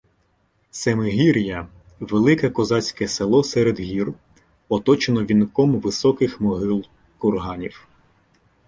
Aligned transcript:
Семигір'я— 0.71 1.67
велике 1.99 2.49
козацьке 2.49 3.07
село 3.07 3.43
серед 3.43 3.79
гір, 3.79 4.13
оточене 4.69 5.23
вінком 5.23 5.79
високих 5.79 6.41
мо- 6.41 6.55
гил-курганів. 6.57 7.87